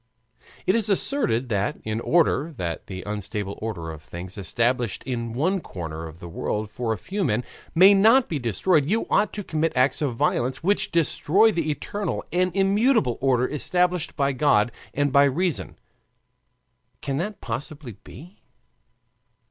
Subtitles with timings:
[0.65, 5.59] It is asserted that, in order that the unstable order of things, established in one
[5.61, 7.43] corner of the world for a few men,
[7.75, 12.23] may not be destroyed, you ought to commit acts of violence which destroy the eternal
[12.31, 15.77] and immutable order established by God and by reason.
[17.01, 18.41] Can that possibly be?